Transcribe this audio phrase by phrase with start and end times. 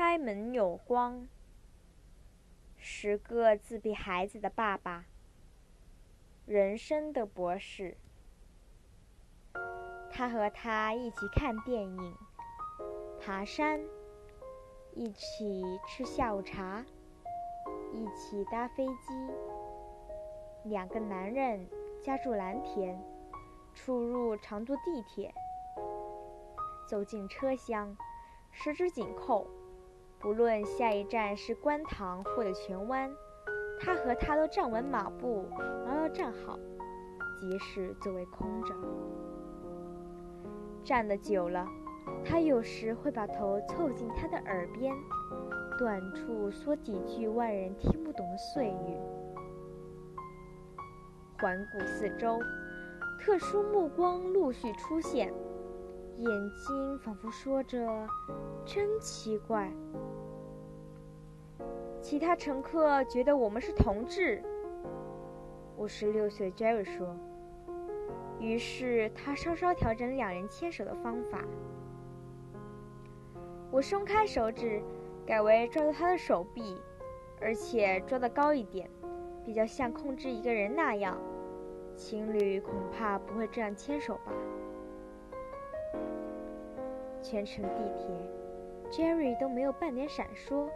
[0.00, 1.26] 开门有光。
[2.76, 5.06] 十个自闭孩子的爸爸，
[6.46, 7.96] 人生的博士。
[10.08, 12.14] 他和他一起看电影，
[13.20, 13.80] 爬山，
[14.94, 16.84] 一起吃下午茶，
[17.92, 19.12] 一起搭飞机。
[20.66, 21.68] 两个男人
[22.00, 22.96] 家住蓝田，
[23.74, 25.34] 出入常坐地铁。
[26.88, 27.96] 走进车厢，
[28.52, 29.44] 十指紧扣，
[30.20, 33.08] 不论下一站是观塘或者荃湾，
[33.78, 35.48] 他和他都站稳马步，
[35.86, 36.58] 牢牢站好，
[37.38, 38.74] 即使座位空着。
[40.82, 41.64] 站得久了，
[42.24, 44.92] 他有时会把头凑近他的耳边，
[45.78, 48.96] 短处说几句外人听不懂的碎语。
[51.40, 52.40] 环顾四周，
[53.20, 55.32] 特殊目光陆续出现。
[56.18, 57.78] 眼睛仿佛说着
[58.66, 59.70] ：“真奇怪。”
[62.02, 64.42] 其他乘客觉得我们是同志。
[65.76, 67.16] 五十六岁 Jerry 说。
[68.40, 71.42] 于是他稍稍调整两人牵手的方法。
[73.70, 74.80] 我松开手指，
[75.26, 76.80] 改为抓住他的手臂，
[77.40, 78.88] 而且抓得高一点，
[79.44, 81.18] 比较像控制一个人那样。
[81.96, 84.32] 情侣恐怕不会这样牵手吧。
[87.22, 88.08] 全程地铁
[88.90, 90.68] ，Jerry 都没有半点闪烁，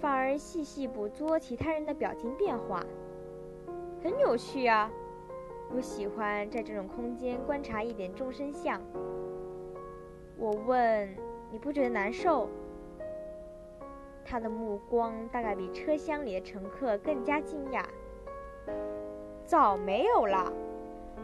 [0.00, 2.84] 反而细细捕捉其他人的表情变化，
[4.02, 4.90] 很有趣啊！
[5.74, 8.80] 我喜欢在这种空间观察一点众生相。
[10.36, 11.08] 我问
[11.50, 12.48] ：“你不觉得难受？”
[14.24, 17.84] 他的目光大概比车厢里的乘客更加惊讶。
[19.44, 20.52] 早没有了，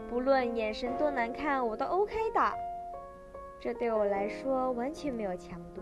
[0.09, 2.39] 不论眼神多难看，我都 OK 的。
[3.59, 5.81] 这对我来说完全没有强度。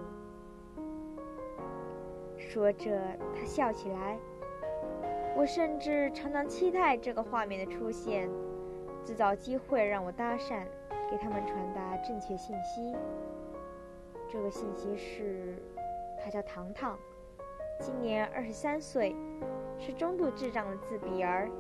[2.38, 3.00] 说着，
[3.36, 4.18] 他笑起来。
[5.36, 8.28] 我甚至常常期待这个画面的出现，
[9.06, 10.64] 制造机会让我搭讪，
[11.12, 12.96] 给他们传达正确信息。
[14.28, 15.62] 这个信息是：
[16.20, 16.98] 他叫糖糖，
[17.80, 19.16] 今年二十三岁，
[19.78, 21.52] 是中度智障的自闭儿，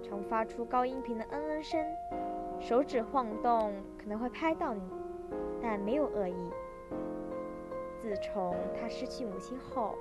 [0.00, 1.84] 常发出高音频的嗯嗯声，
[2.60, 4.80] 手指晃动可能会拍到你。
[5.68, 6.52] 但没有恶意。
[8.00, 9.96] 自从他失去母亲后，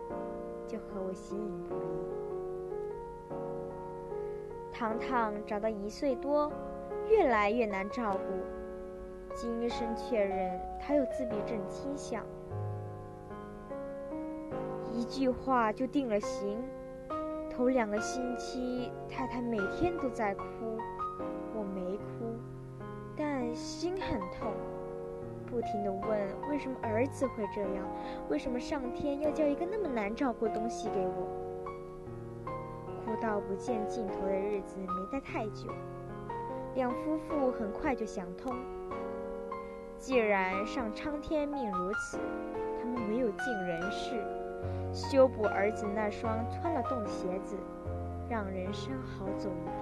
[0.67, 1.81] 就和我形影不离。
[4.71, 6.51] 糖糖长到一岁多，
[7.09, 9.33] 越来越难照顾。
[9.33, 12.23] 经医生确认，他有自闭症倾向。
[14.93, 16.63] 一句话就定了型。
[17.49, 20.43] 头两个星期，太太每天都在哭，
[21.55, 22.37] 我没哭，
[23.17, 24.53] 但心很痛。
[25.49, 27.85] 不停地问：为什么儿子会这样？
[28.29, 31.27] 为什么上天要交一个那么难照顾的东西给我？
[33.05, 35.69] 哭到不见尽头的日子没待太久，
[36.73, 38.55] 两夫妇很快就想通：
[39.99, 42.19] 既然上苍天命如此，
[42.81, 44.15] 他们唯有尽人事，
[44.91, 47.55] 修补儿子那双穿了洞的鞋子，
[48.27, 49.75] 让人生好走一点。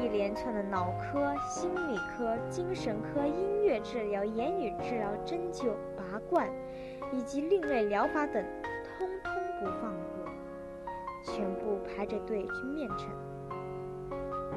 [0.00, 6.50] 一连串的脑科、心理科、精神科、音乐治疗、言语治疗、针灸、拔罐，
[7.12, 8.44] 以及另类疗法等，
[8.98, 10.32] 通通不放过，
[11.22, 13.06] 全部排着队去面诊。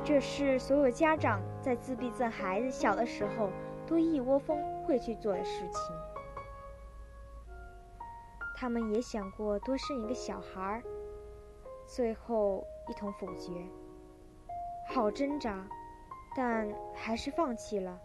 [0.04, 3.50] 这是所有家长在自闭症孩子小的时候
[3.88, 5.82] 都一窝蜂会去做的事情。
[8.56, 10.84] 他们也想过多生一个小孩儿，
[11.86, 13.52] 最后一同否决。
[14.88, 15.68] 好挣扎，
[16.36, 18.00] 但还是放弃了，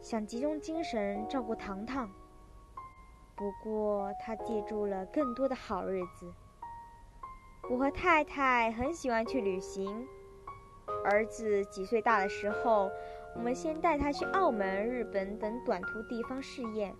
[0.00, 2.10] 想集中精神照顾糖糖。
[3.36, 6.32] 不过他记住了更多的好日子。
[7.70, 10.06] 我和太太很喜欢去旅行。
[11.04, 12.90] 儿子几岁大的时候，
[13.34, 16.94] 我们先带他去澳门、日本等短途地方试验，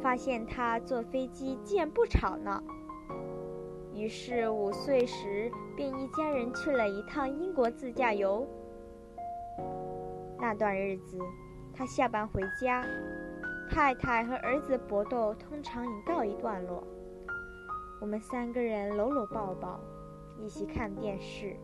[0.00, 2.62] 发现他坐飞机竟然不吵闹。
[3.94, 8.46] 于是五岁时便一家人去了一趟英国自驾游。
[10.44, 11.18] 那段日子，
[11.72, 12.84] 他下班回家，
[13.70, 16.86] 太太和儿子搏斗通常已告一段落。
[17.98, 19.80] 我们三个人搂搂抱抱，
[20.38, 21.56] 一起看电视。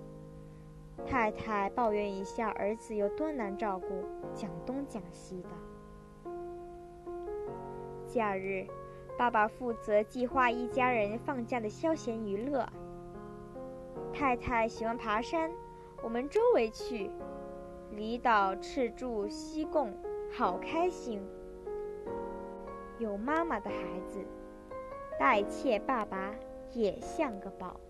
[1.06, 6.30] 太太抱怨一下儿子有多难照顾，讲东讲西的。
[8.06, 8.66] 假日。
[9.18, 12.66] 爸爸负责计划一家人放假的消闲娱乐。
[14.10, 15.50] 太太喜欢爬山，
[16.02, 17.10] 我们周围去，
[17.96, 19.92] 离岛、赤柱、西贡，
[20.32, 21.20] 好开心。
[22.98, 24.18] 有妈妈的孩子，
[25.18, 26.34] 代妾爸爸
[26.72, 27.80] 也像个宝。